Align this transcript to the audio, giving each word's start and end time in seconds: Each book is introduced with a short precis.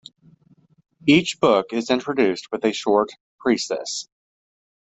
Each 1.05 1.39
book 1.39 1.73
is 1.73 1.91
introduced 1.91 2.51
with 2.51 2.65
a 2.65 2.73
short 2.73 3.11
precis. 3.37 4.09